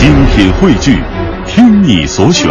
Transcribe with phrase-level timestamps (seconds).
[0.00, 0.98] 精品汇聚，
[1.46, 2.48] 听你所选，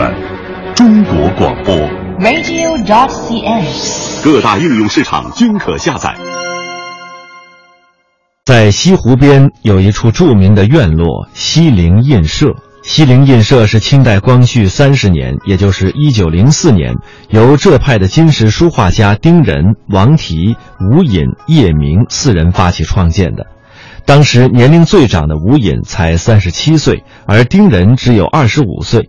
[0.76, 1.76] 中国广播。
[2.20, 4.24] radio.cn。
[4.24, 6.16] 各大应用市场均可下载。
[8.46, 12.54] 在西湖边有一处著名的院落——西泠印社。
[12.84, 16.98] 西泠印社是清代光绪三十年，也就是一九零四年，
[17.30, 23.48] 由浙派的金石书画家丁仁、王提、吴隐、叶明四人发起创建的。
[24.10, 29.08] 当时年龄最长的吴隐才三十七岁，而丁仁只有二十五岁。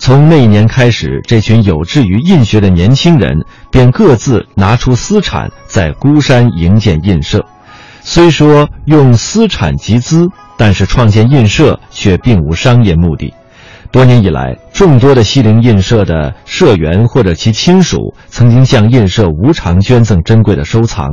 [0.00, 7.46] 从那一年开始，这群有志于印学的年轻人便各自拿出私产，在孤山营建印社。
[8.00, 10.26] 虽说用私产集资，
[10.56, 13.32] 但是创建印社却并无商业目的。
[13.92, 21.10] 多年以来，众多的西泠印社的社员或者其亲属曾经向印社无偿捐赠珍贵的收藏。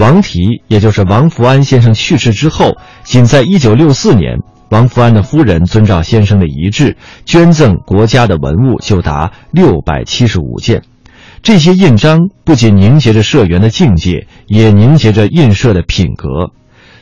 [0.00, 4.38] 王提，也就是王福安先生去世之后，仅在1964年，
[4.70, 6.96] 王福安的夫人遵照先生的遗志，
[7.26, 10.82] 捐赠国家的文物就达675件。
[11.42, 16.50] 这些印章不仅凝结着社员的境界，也凝结着印社的品格。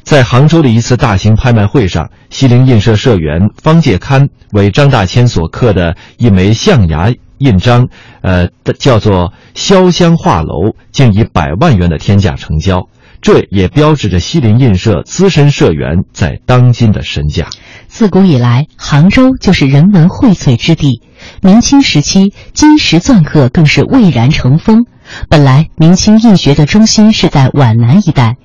[0.02, 7.88] 在杭州的一次大型拍卖会上，西泠印社社员方介堪为张大千所刻的一枚象牙印章，
[8.22, 12.88] 呃，叫做“潇湘画楼”，竟以百万元的天价成交。
[13.20, 17.48] 这也标志着西泠印社资深社员在当今的身价。
[17.88, 21.02] 自古以来，杭州就是人文荟萃之地。
[21.42, 24.84] 明清时期，金石篆刻更是蔚然成风。
[25.28, 28.36] 本来，明清印学的中心是在皖南一带，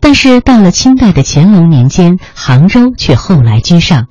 [0.00, 4.06] 但是到了清代的乾隆年间，杭州却后来居上。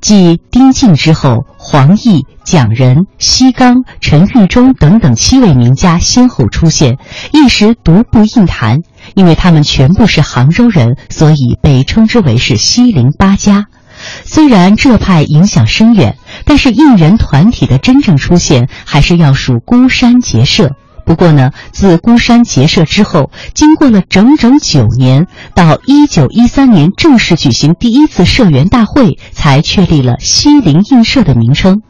[0.00, 6.98] 继丁敬之后，黄奕、蒋仁、西刚、陈玉忠等等七位名家先后出现，
[7.32, 8.82] 一时独步印坛。
[9.14, 13.66] 因为他们全部是杭州人，所以被称之为是西泠八家。
[14.24, 20.70] 虽然浙派影响深远，但是印人团体的真正出现，还是要数孤山结社。
[21.06, 31.82] 不过呢，自孤山结社之后，经过了整整九年，到一九一三年正式举行第一次社员大会，才确立了西泠印社的名称。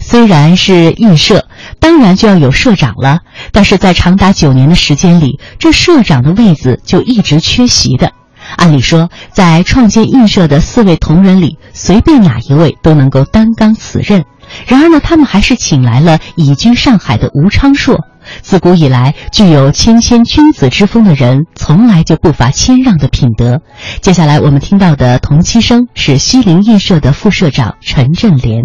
[0.00, 1.46] 虽然是印社，
[1.80, 3.20] 当然就要有社长了，
[3.52, 8.12] 但是在长达九年的时间里，这社长的位子就一直缺席的。
[8.56, 14.24] 按理说，在创建印社的四位同仁里，随便哪一位都能够担纲此任。
[14.66, 17.98] 然而呢，他们还是请来了已居上海的吴昌硕。
[18.42, 23.60] 自古以来，具有谦谦君子之风的人，从来就不乏谦让的品德。
[24.00, 28.64] 接下来我们听到的同期声是西泠印社的副社长陈振莲。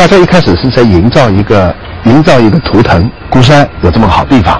[0.00, 1.74] 大家一开始是在营造一个
[2.04, 4.58] 营造一个图腾，孤山有这么个好地方，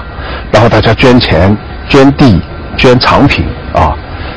[0.51, 1.57] 然后大家捐钱、
[1.89, 2.39] 捐地、
[2.77, 3.43] 捐藏品
[3.73, 3.91] 啊。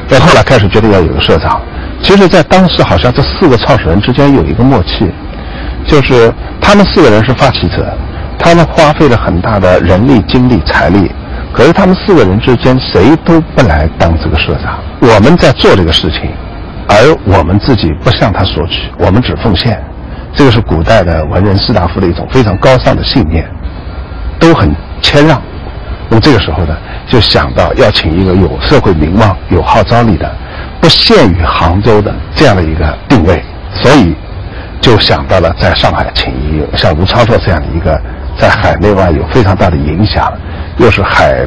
[0.09, 1.61] 在后来开始决定要有个社长。
[2.03, 5.13] 其实，在当时好像这四个创始人之间有一个默契，
[5.87, 7.87] 就是他们四个人是发起者，
[8.39, 11.11] 他们花费了很大的人力、精力、财力，
[11.53, 14.79] 可是他们四个人之间谁都不来当这个社长。
[15.01, 16.31] 我们在做这个事情，
[16.89, 19.79] 而我们自己不向他索取，我们只奉献。
[20.37, 23.49] 这个是古代的文人士大夫的一种非常高尚的信念，
[24.39, 25.41] 都很谦让。
[26.09, 26.77] 那么这个时候呢，
[27.09, 30.31] 就想到要请一个有社会名望、有号召力的，
[30.81, 33.43] 不限于杭州的这样的一个定位，
[33.73, 34.15] 所以
[34.81, 37.99] 就想到了在上海请一个像吴昌硕这样的一个
[38.37, 40.31] 在海内外有非常大的影响，
[40.77, 41.47] 又是海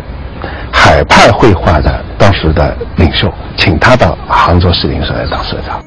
[0.72, 5.87] 海派绘画的当时的领袖，请他到杭州西泠社来当社长。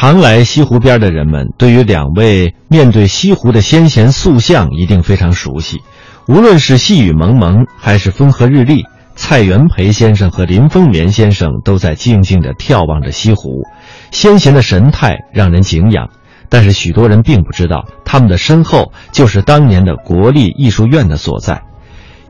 [0.00, 5.82] 常来西湖边的人们，对于两位面对西湖的先贤塑像一定非常熟悉。
[6.28, 8.84] 无论是细雨蒙蒙，还是风和日丽，
[9.16, 13.64] 蔡元培先生和林风眠先生都在静静地眺望着西湖，
[14.12, 16.10] 先贤的神态让人敬仰。
[16.48, 21.62] 但是许多人并不知道，他们的身后就是当年的国立艺术院的所在。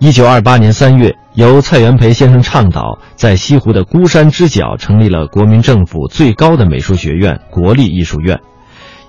[0.01, 8.39] 一九二八年三月，由蔡元培先生倡导，在西湖的孤山之角成立了国民政府最高的美术学院——国立艺术院。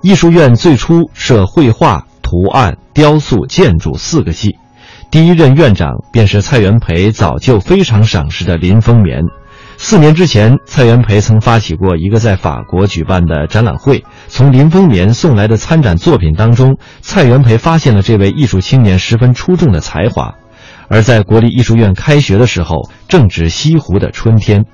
[0.02, 4.56] 艺术院最初设绘画、图案、雕塑、建筑四个系，
[5.12, 9.22] 第一任院长便是蔡元培早就非常赏识的林风眠。
[9.76, 20.34] 四年之前，蔡元培曾发起过一个在法国举办的展览会，从林风眠送来的参展作品当中，蔡元培发现了这位艺术青年十分出众的才华。
[20.90, 24.64] 而在国立艺术院开学的时候，正值西湖的春天，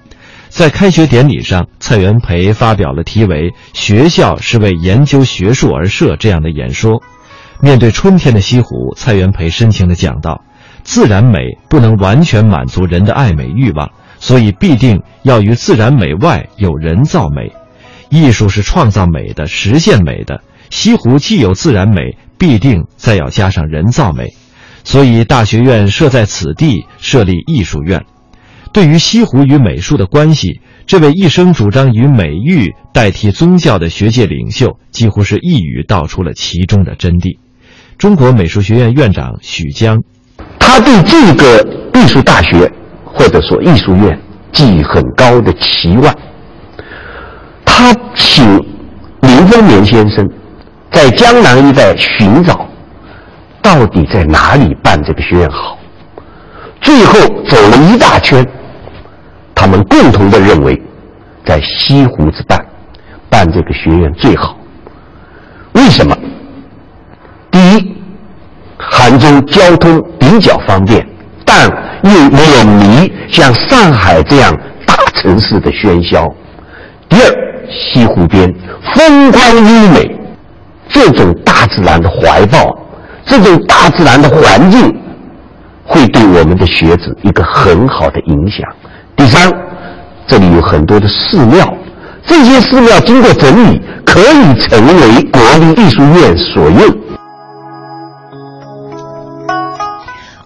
[0.48, 7.02] 在开学典礼上，蔡元培发表了题为“学校是为研究学术而设”这样的演说。
[7.60, 10.42] 面对春天的西湖，蔡元培深情地讲道
[10.82, 17.52] ：“自然美不能完全满足人的爱美欲望，所以必定要于自然美外有人造美。
[18.08, 20.40] 艺术是创造美的，实现美的。
[20.70, 24.34] 西湖既有自然美，必定再要加上人造美。
[24.86, 28.04] 所以大学院设在此地设立艺术院。
[28.72, 37.36] 对于西湖与美术的关系，这位一生主张以美育代替宗教的学界领袖，几乎是一语道出了其中的真谛。
[37.98, 40.00] 中国美术学院院长许江，
[40.60, 42.70] 他对这个艺术大学
[43.04, 44.16] 或者说艺术院
[44.52, 46.14] 寄予很高的期望。
[47.64, 48.46] 他请
[49.22, 50.24] 林风眠先生
[50.92, 52.65] 在江南一带寻找，
[53.66, 55.76] 到底在哪里办这个学院好。
[56.80, 57.18] 最后
[57.48, 58.46] 走了一大圈，
[59.56, 60.80] 他们共同的认为，
[61.44, 62.64] 在西湖之办，
[63.28, 64.56] 办这个学院最好。
[65.72, 66.16] 为什么？
[67.50, 67.96] 第一，
[68.78, 71.04] 杭州交通比较方便，
[71.44, 71.68] 但
[72.04, 76.32] 又没有迷像上海这样大城市的喧嚣。
[77.08, 78.48] 第二，西湖边
[78.94, 80.16] 风光优美，
[80.88, 82.72] 这种大自然的怀抱，
[83.26, 84.82] 这种大自然的环境，
[85.84, 88.64] 会对我们的学子一个很好的影响。
[89.16, 89.52] 第三，
[90.26, 91.68] 这里有很多的寺庙，
[92.24, 96.96] 这些寺庙经过整理，可以成为国立艺术院所用。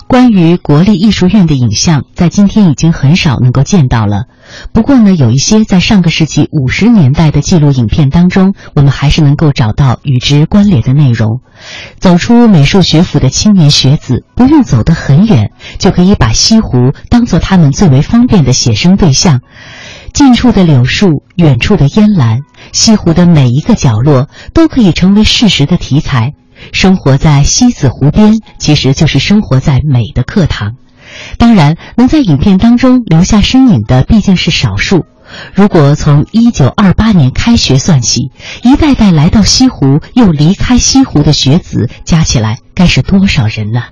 [0.09, 4.25] 关于国立艺术院的影像，在今天已经很少能够见到了。
[4.73, 11.41] 不过呢，有一些在上个世纪五十年代的记录影片当中，我们还是能够找到与之关联的内容。
[11.99, 19.41] 走出美术学府的青年学子，不用走得很远，就可以把西湖当做他们最为方便的写生对象。
[20.13, 22.41] 近处的柳树，远处的烟岚，
[22.73, 26.33] 西湖的每一个角落，都可以成为事实的题材。
[26.73, 30.75] 生活在西子湖边，其实就是生活在美的课堂。
[31.39, 35.05] 当然，能在影片当中留下身影的毕竟是少数。
[35.55, 38.33] 如果从一九二八年开学算起，
[38.63, 43.83] 一代代来到西湖又离开西湖的学子，加起来该是多少人呢？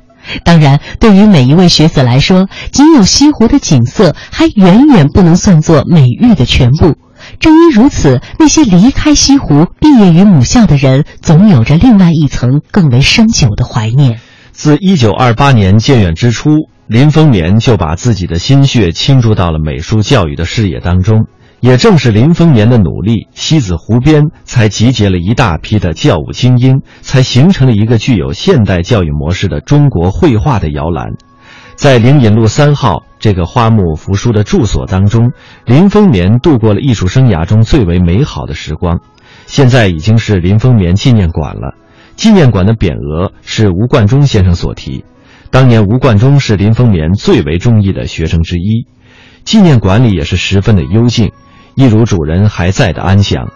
[0.45, 6.97] 当然，对于每一位学子来说，仅有西湖的景色还远远不能算作美誉的全部。
[7.41, 14.21] 正因如此，那些离开西湖、毕业于母校的人，总有着另外一层更为深久的怀念。
[14.53, 21.27] 自一九二八年建院之初，林风眠就把自己的心血倾注到了美术教育的事业当中。
[21.61, 31.09] 也正是林风眠的努力，西子湖边才集结了一大批的教务精英，才形成了一个具有现代教育模式的中国绘画的摇篮。
[31.75, 35.33] 在灵隐路三号这个花木扶疏的住所当中，
[35.67, 39.01] 林风眠度过了艺术生涯中最为美好的时光。
[39.47, 41.75] 现在已经是林风眠纪念馆了。
[42.17, 45.05] 纪念馆的匾额是吴冠中先生所题。
[45.51, 48.87] 当年吴冠中是林风眠最为中意的学生之一。
[49.45, 51.33] 纪念馆里也是十分的幽静，
[51.75, 53.49] 一如主人还在的安详。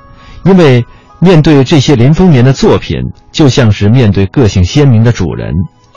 [0.44, 0.84] 因为
[1.20, 2.98] 面对这些林风眠的作品，
[3.30, 5.52] 就像是面对个性鲜明的主人。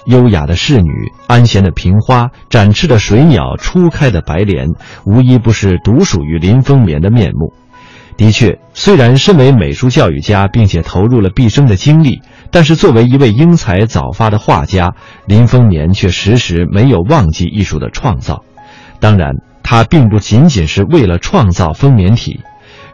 [0.06, 0.92] 优雅的仕女，
[1.26, 4.68] 安闲的瓶花，展翅的水鸟，初开的白莲，
[5.04, 7.54] 无一不是独属于林风眠的面目。
[8.18, 14.94] 的确，虽然身为美术教育家，并且投入了毕生的精力，但是作为一位英才早发的画家，
[15.28, 18.44] 林风眠却时时没有忘记艺术的创造。
[19.02, 19.34] 当然，
[19.64, 22.40] 他并不仅仅是为了创造丰眠体。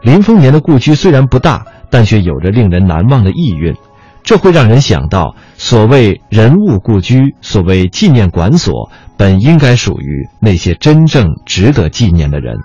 [0.02, 3.76] 林风眠的故居虽然不大，但却有着令人难忘的意蕴。
[4.24, 12.58] 这会让人想到，所谓人物故居，所谓纪念馆所，本应该属于那些真正值得纪念的人。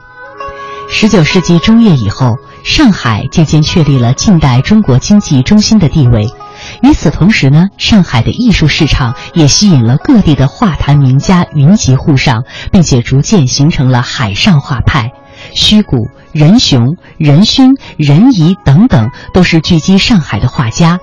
[0.90, 6.28] 十九世纪中叶以后，上海渐渐确立了近代中国经济中心的地位。
[6.82, 15.12] 与此同时呢，上海的艺术市场也吸引了各地的画坛名家云集沪上，并且逐渐形成了海上画派。
[15.54, 21.00] 虚谷、任熊、任勋、任仪等等，都是聚集上海的画家。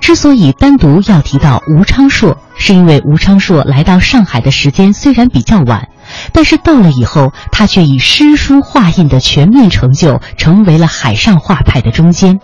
[0.00, 5.88] 之所以单独要提到吴昌硕，是因为吴昌硕来到上海的时间虽然比较晚，
[6.32, 12.40] 但是到了以后，他却以诗书画印的全面成就，成为了海上画派的中坚。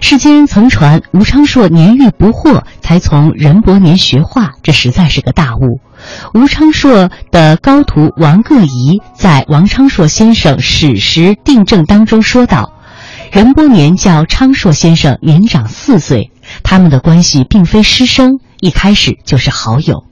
[0.00, 5.80] 世间曾传吴昌硕年逾不惑，才从任伯年学画，这实在是个大误。
[6.34, 12.72] 吴昌硕的高徒王各仪在《王昌硕先生史实定证》当中说道
[13.32, 16.30] ：“任伯年叫昌硕先生年长四岁。”
[16.62, 20.04] 他们的关系并非师生，一开始就是好友。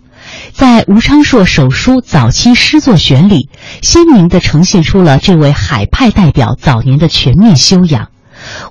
[0.52, 3.48] 在吴昌硕手书早期诗作选里，
[3.82, 8.08] 鲜明地呈现出了这位海派代表早年的全面修养。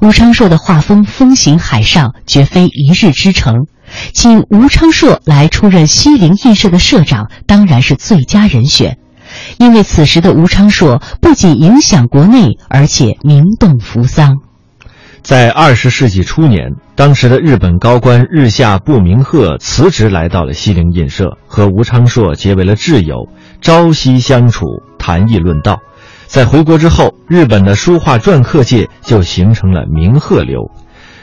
[0.01, 3.67] 吴昌硕的画风风行海上，绝非一日之成。
[4.13, 8.97] 请吴昌硕来出任西泠印社的社长，当然是最佳人选。
[9.57, 14.37] 因为此时的吴昌硕不仅影响国内，而且名动扶桑。
[15.29, 23.29] 在二十世纪初年，当时的日本高官日下部明鹤辞职来到了西泠印社，和吴昌硕结为了挚友，
[23.61, 24.65] 朝夕相处，
[24.97, 25.81] 谈议论道。
[26.25, 30.71] 在回国之后，日本的书画篆刻界就形成了明鹤流。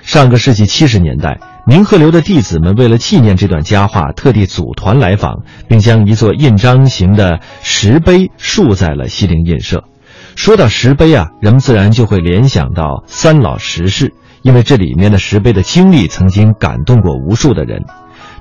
[0.02, 9.82] 上个世纪七十年代，明鹤流的弟子们为了纪念这段佳话，特地组团来访，并将一座印章形的石碑竖在了西泠印社。
[10.36, 14.12] 说到石碑啊，人们自然就会联想到三老石室，
[14.42, 17.82] 因为这里面的石碑的经历曾经感动过无数的人。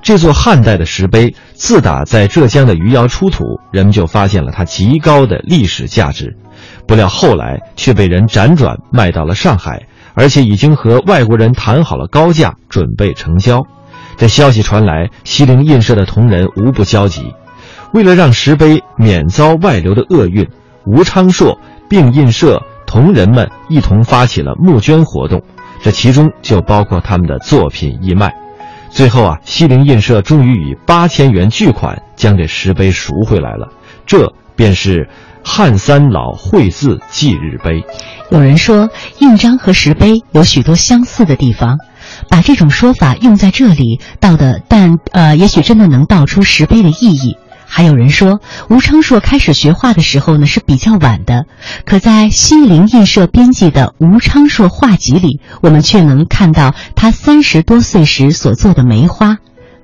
[0.02, 6.36] 这座汉代的石碑，自打在浙江的余姚出土，人们就发现了它极高的历史价值。
[6.86, 13.64] 不料后来却被人辗转卖到了上海，而且已经和外国人谈好了高价，准备成交。
[14.18, 17.32] 这消息传来，西泠印社的同仁无不焦急。
[17.94, 20.46] 为了让石碑免遭外流的厄运，
[20.84, 21.58] 吴昌硕。
[21.88, 25.42] 并印社同人们一同发起了募捐活动，
[25.82, 28.34] 这其中就包括他们的作品义卖。
[28.90, 33.68] 最后啊，西泠印社终于以八千元巨款将这石碑赎回来了。
[34.06, 35.08] 这便是
[35.44, 37.84] 汉三老绘字祭日碑。
[38.30, 38.88] 有人说，
[39.18, 41.78] 印章和石碑有许多相似的地方，
[42.30, 47.36] 把这种说法用在这里，道的，但呃，也许真的能道出石碑的意义。
[47.76, 48.40] 还有人说，
[48.70, 51.44] 吴昌硕开始学画的时候呢是比较晚的，
[51.84, 59.36] 可在西泠印社编辑的《吴昌硕画集》里，我们却能看到他三十多岁时所做的梅花。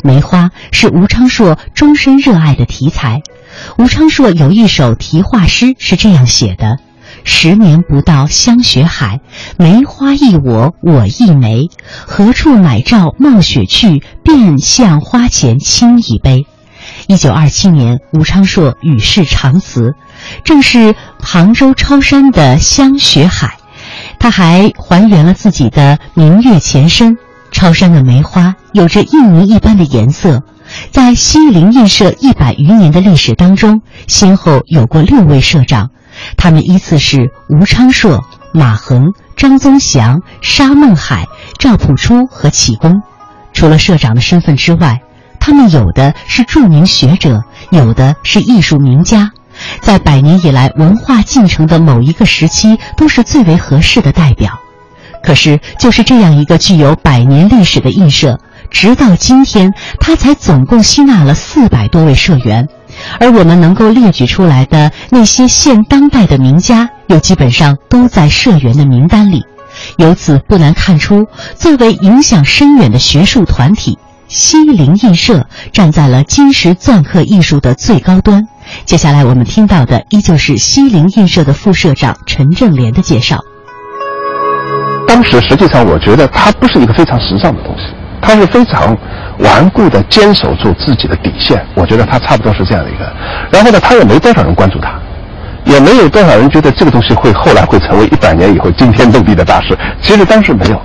[0.02, 3.20] 梅花是吴昌硕终身热爱的题材。
[3.76, 6.78] 吴昌硕有一首题画诗是这样写的
[7.25, 9.20] ：“十年不到香雪海，
[9.58, 11.68] 梅花一我我一梅，
[12.06, 14.02] 何处买照冒雪去？
[14.25, 16.46] 便向花前倾一杯。”
[17.06, 19.94] 一九二七年，吴昌硕与世长辞，
[20.44, 23.56] 正是杭州超山的香雪海。
[24.18, 27.16] 他还还原了自己的明月前身。
[27.50, 30.42] 超山的梅花有着印泥一般的颜色。
[30.90, 35.90] 在西泠印社一百余年的历史当中，先后有过六位社长，
[36.38, 41.26] 他们依次是吴昌硕、马衡、张宗祥、沙孟海、
[41.59, 43.02] 赵朴初和启功。
[43.52, 45.02] 除了社长的身份之外，
[45.44, 49.32] 他们有的是著名学者，有的是艺术名家，
[49.80, 54.61] 在百年以来文化进程的某一个时期，都是最为合适的代表。
[55.20, 58.38] 可是，就是这样一个具有百年历史的印社，
[58.70, 62.68] 直到今天，它才总共吸纳了四百多位社员，
[63.18, 69.44] 而我们能够列举出来的那些现当代的名家，又基本上都在社员的名单里。
[69.96, 73.99] 由此不难看出，作为影响深远的学术团体。
[74.32, 78.48] 西泠印社站在了金石篆刻艺术的最高端。
[78.86, 83.38] 接下来我们听到的依旧是西泠印社的副社长陈正莲的介绍。
[85.06, 87.82] 当时实际上，我觉得它不是一个非常时尚的东西，
[88.22, 88.96] 它是非常
[89.40, 91.62] 顽固的坚守住自己的底线。
[91.74, 93.12] 我觉得它差不多是这样的一个。
[93.52, 94.98] 然后呢，他也没多少人关注它，
[95.66, 99.78] 也没有多少人觉得这个东西会后来会成为一百年以后惊天动地的大事。
[100.00, 100.80] 其实当时没有。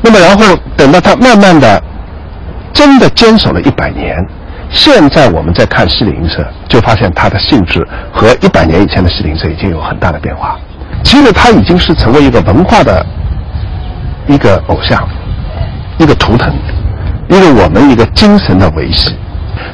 [0.00, 1.82] 那么然后等到它慢慢的。
[2.74, 4.14] 真的坚守了一百年，
[4.68, 10.58] 现在我们在看西泠印社，就发现它的性质和一百年以前的西泠印社已经有很大的变化。
[11.04, 13.06] 其实它已经是成为一个文化的
[14.26, 15.08] 一个偶像，
[15.98, 16.52] 一个图腾，
[17.28, 19.14] 一个我们一个精神的维系。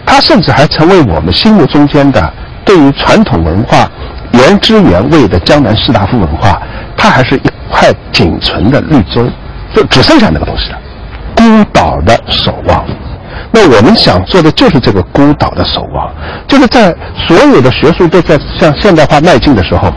[0.05, 2.33] 它甚至还成为我们心目中间的
[2.65, 3.89] 对于传统文化
[4.33, 6.61] 原汁原味的江南士大夫文化，
[6.97, 9.27] 它还是一块仅存的绿洲，
[9.75, 10.79] 就只剩下那个东西了。
[11.41, 12.85] 孤岛的守望，
[13.51, 16.15] 那我们想做的就是这个孤岛的守望，
[16.47, 16.95] 就是在
[17.27, 19.91] 所有的学术都在向现代化迈进的时候，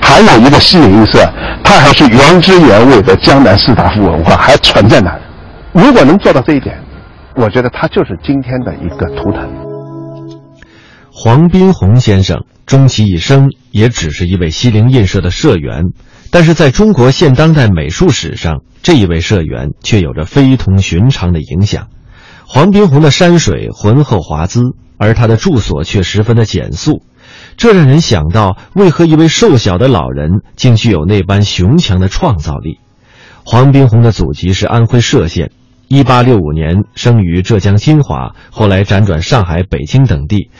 [0.00, 1.30] 还有一个西泠印社，
[1.62, 5.20] 它还是原汁原味的江南士大夫文化还存在那儿。
[5.72, 6.74] 如果能做到这一点，
[7.34, 9.46] 我觉得它就是今天的一个图腾。
[11.12, 15.82] 黄宾虹先生终其一生也只是一位西泠印社的社员。
[16.30, 21.88] 但是在中国现当代美术史上，这一位社员却有着非同寻常的影响。
[22.46, 24.62] 黄宾虹的山水浑厚华姿，
[24.98, 27.02] 而他的住所却十分的简素，
[27.56, 32.78] 这让人想到，为何一位瘦小的老人竟具有那般雄强的创造力？
[33.44, 35.50] 黄宾虹的祖籍是安徽歙县
[35.88, 40.50] 一八六五年生于浙江金华，后来辗转上海、北京等地，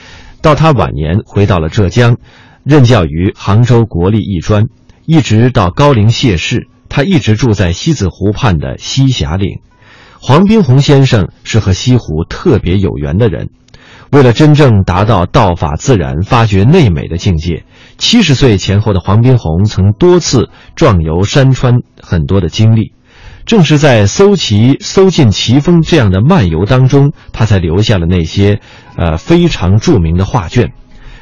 [0.40, 2.16] 到他晚年回到了浙江，
[2.64, 4.64] 任教于杭州国立艺专。
[5.06, 9.60] 一直到高龄谢世，他一直住在西子湖畔的西霞岭。
[10.18, 13.50] 黄宾虹先生是和西湖特别有缘的人。
[14.10, 17.64] 为了真正达到道法自然、发掘内美的境界，
[17.98, 22.92] 七十岁前后的黄宾虹曾多次壮游山川，很多的经历。
[23.44, 28.60] 正是在搜奇、搜尽奇峰这样的漫游当中，他才留下了那些，
[28.96, 30.72] 呃非常著名的画卷。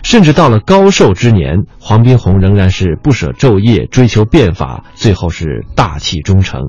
[0.04, 6.60] 甚至到了高寿之年，黄宾虹仍然是不舍昼夜，追求变法，最后是大器终成。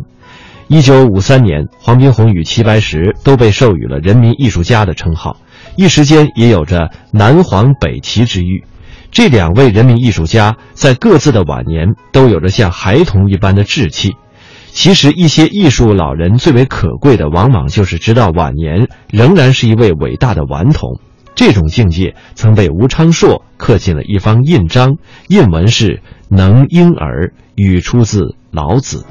[0.70, 5.36] 一九五三年，黄宾虹与齐白石都被授予了人民艺术家的称号，
[5.76, 8.64] 一时间也有着南黄北齐之誉。
[9.12, 14.16] 这两位人民艺术家在各自的晚年都有着像孩童一般的稚气。
[14.72, 21.00] 其实，一些艺术老人最为可贵的，往往就是直到晚年仍然是一位伟大的顽童。
[21.36, 24.96] 这种境界曾被吴昌硕刻进了一方印章，
[25.28, 29.06] 印文是“能婴儿”，语出自老子。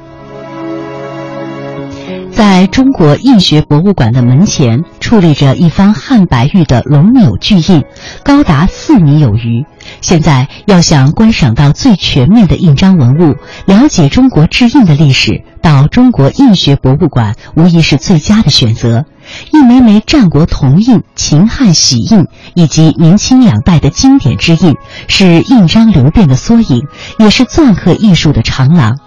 [2.33, 7.85] 在中国印学博物馆的门前矗立着一方汉白玉的龙钮巨印，
[8.25, 9.65] 高达四米有余。
[10.01, 19.05] 现在要想观赏到最全面的印章文物，了解中国制印的历史，到中国印学博物馆无疑是最佳的选择。
[19.53, 24.75] 一枚枚战国铜印、秦汉玺印以及明清两代的经典之印，
[25.09, 26.83] 是印章流变的缩影，
[27.19, 28.99] 也是篆刻艺术的长廊。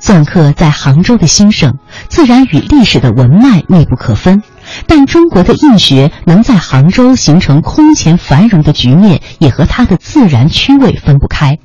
[0.00, 1.74] 篆刻在杭州的兴盛，
[2.08, 4.42] 自然与历史的文脉密不可分。
[4.86, 11.58] 但中国的印学能在杭州形成空前繁荣的局面，也和它的自然区位分不开。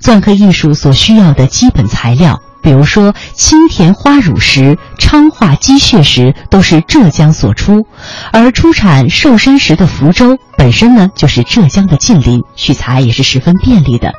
[0.00, 2.40] 篆刻艺术所需要的基本材料。
[2.62, 7.86] 比如说，青田花乳石、昌化鸡血石都是浙江所出，
[8.32, 14.14] 而出产寿山石的福州本身呢就是浙江的近邻，取材也是十分便利的。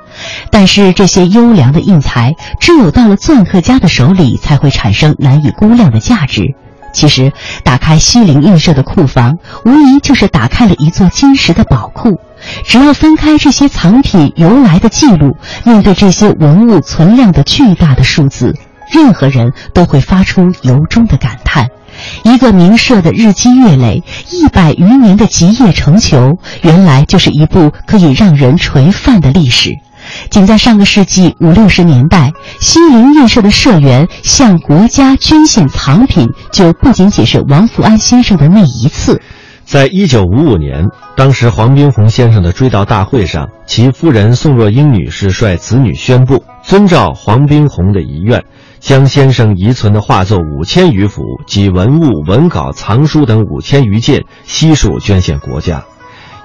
[0.51, 6.53] 但是这些优良的印材，只有到了篆刻家的手里，才会产生难以估量的价值。
[6.93, 7.31] 其实，
[7.63, 12.19] 打开西泠印社的库房，无疑就是打开了一座金石的宝库。
[12.65, 18.55] 只要翻开这些藏品由来的记录，面对这些文物存量的巨大的数字，
[18.91, 21.69] 任何人都会发出由衷的感叹：
[22.23, 29.71] 一个名社的日积月累，一百余年的集腋成裘，原来就是一部可以让人垂范的历史。
[30.29, 39.21] 仅在上个世纪五六十年代，西泠印社的社员向国家捐献藏品，就不仅仅是王福安先生的那一次。
[39.65, 48.43] 在一九五五年，当时黄宾虹先生的追悼大会上，其夫人宋若英女士率子女宣布，遵照黄宾虹的遗愿，
[48.80, 55.84] 将先生遗存的画作五千余幅及文物、文稿、藏书等五千余件悉数捐献国家。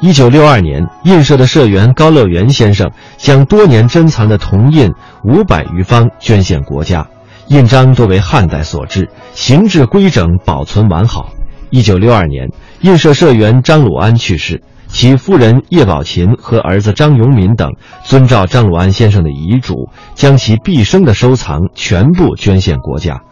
[0.00, 4.92] 一九六二年，印社的社员高乐元先生将多年珍藏的铜印
[5.24, 7.08] 五百余方捐献国家，
[7.48, 11.30] 印章多为汉代所制，形制规整，保存完好。
[11.70, 12.48] 一九六二年，
[12.80, 17.72] 印社社员张鲁安去世，其夫人叶宝琴和儿子张永敏等
[18.04, 23.22] 遵照张鲁安先生的遗嘱，将其毕生的收藏全部捐献国家，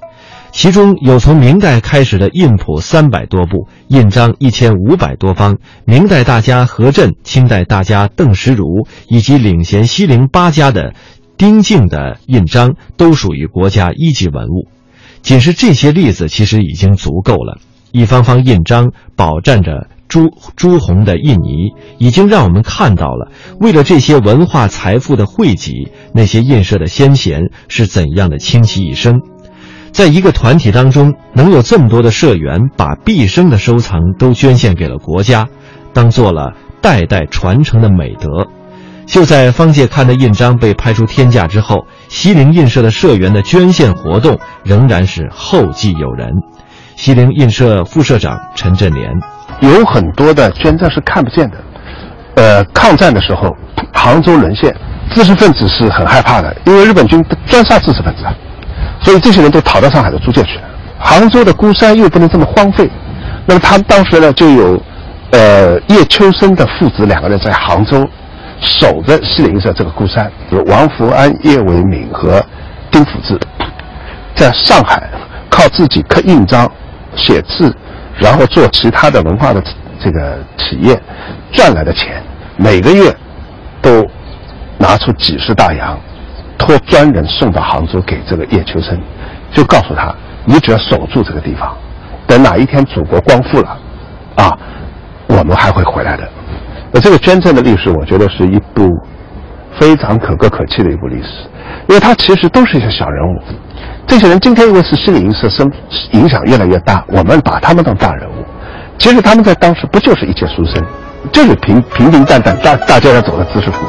[0.51, 10.93] 其中有从明代开始的印谱三百多部，印章一千五百多方，明代大家何震、清代大家邓石如以及领衔西陵八家的
[11.39, 14.67] 丁敬的印章，都属于国家一级文物。
[15.23, 17.59] 仅是这些例子，其实已经足够了。
[17.93, 29.21] 一方方印章，饱蘸着朱朱红的印泥，已经让我们看到了，为了这些文化财富的汇集，那些印社的先贤是怎样的倾其一生。
[29.93, 35.49] 在一个团体当中，能有这么多的社员把毕生的收藏都捐献给了国家，
[35.95, 38.47] 当做了代代传承的美德。
[39.07, 46.31] 就在方介刊的印章被拍出天价之后，西泠印社的社员的捐献活动仍然是后继有人。
[46.97, 49.13] 西泠印社副社长陈振莲，
[49.61, 51.57] 有很多的捐赠是看不见的。
[52.37, 53.55] 呃，抗战的时候，
[53.93, 54.75] 杭州沦陷，
[55.11, 58.35] 知识分子是很害怕的，因为日本军专杀知识分子啊，
[59.01, 60.63] 所以这些人都逃到上海的租界去了。
[60.99, 62.91] 杭州的孤山又不能这么荒废，
[63.45, 64.83] 那么他们当时呢就有，
[65.33, 68.09] 呃，叶秋生的父子两个人在杭州
[68.63, 72.43] 守着西泠社这个孤山，有王福安、叶伟敏和
[72.91, 73.39] 丁辅志，
[74.35, 75.03] 在上海
[75.51, 76.71] 靠自己刻印章。
[77.17, 77.75] 写字，
[78.19, 79.63] 然后做其他的文化的
[79.99, 81.01] 这个企业
[81.53, 82.23] 赚来的钱，
[82.57, 83.15] 每个月
[83.83, 84.05] 都
[84.79, 85.99] 拿出几十大洋，
[86.59, 89.01] 托专人送到杭州给这个叶秋生，
[89.53, 91.77] 就告诉他，你只要守住这个地方，
[92.27, 93.79] 等哪一天祖国光复了，
[94.37, 94.57] 啊，
[95.27, 96.29] 我们还会回来的。
[96.93, 98.89] 那这个捐赠的历史，我觉得是一部
[99.79, 101.49] 非常可歌可泣的一部历史，
[101.89, 103.43] 因为它其实都是一些小人物。
[104.07, 105.71] 这些人今天因为是心理因素，生
[106.13, 108.45] 影响越来越大，我们把他们当大人物。
[108.99, 110.83] 其实他们在当时不就是一介书生，
[111.33, 113.87] 就是平平平淡淡，大大家要走的知识分子，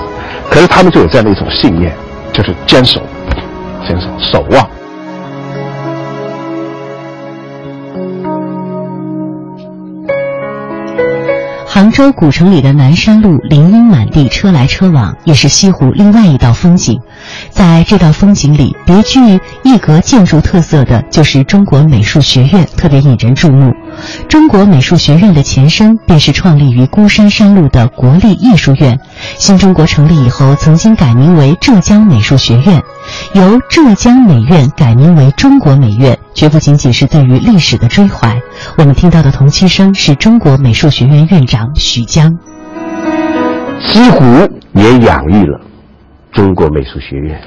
[0.49, 1.93] 可是他们就有这样的一种信念，
[2.33, 3.01] 就是坚守，
[3.87, 4.76] 坚守，守望。
[11.77, 16.99] 杭州古城里的南山路林荫满地，车来车往，也是西湖另外一道风景。
[17.51, 19.19] 在这道风景里，别具
[19.63, 23.71] 一格建筑特色的就是中国美术学院，特别引人注目。
[24.27, 28.99] 中国美术学院的前身便是创立于孤山山路的国立艺术院。
[29.37, 32.81] 新中国成立以后，曾经改名为浙江美术学院，
[33.33, 38.39] 由浙江美院改名为中国美院，绝不仅仅是对于历史的追怀。
[38.77, 42.37] 我们听到的同期声是中国美术学院院长许江。
[43.79, 44.23] 西湖
[44.73, 45.59] 也养育了
[46.33, 47.39] 中国美术学院，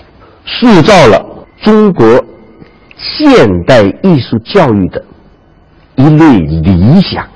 [0.46, 1.22] 塑造了
[1.62, 2.24] 中国
[2.96, 5.04] 现代艺术教育的
[6.00, 7.26] 一类理想，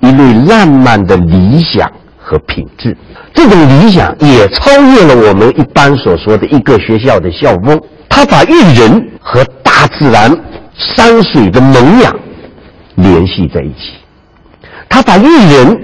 [0.00, 2.96] 一类浪漫的理想和品质。
[3.34, 10.34] 这种理想也超越了我们一般所说的一个学校的校风，它把育人和大自然
[10.74, 12.14] 山水的萌养
[12.94, 13.92] 联系在一起，
[14.88, 15.78] 它把育人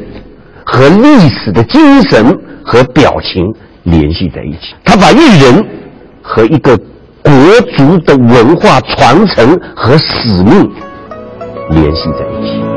[0.64, 3.44] 和历史的精神和表情
[3.82, 5.64] 联系在一起，它把育人
[6.22, 6.76] 和一个
[7.22, 7.32] 国
[7.76, 10.68] 族的文化传承和使命
[11.70, 12.73] 联系在一起。